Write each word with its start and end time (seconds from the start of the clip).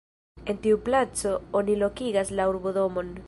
En 0.51 0.57
tiu 0.63 0.79
placo 0.87 1.35
oni 1.61 1.77
lokigas 1.83 2.33
la 2.41 2.51
urbodomon. 2.55 3.19